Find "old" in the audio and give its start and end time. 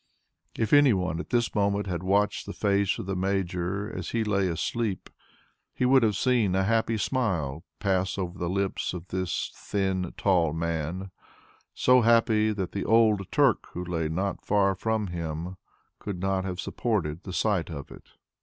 12.83-13.31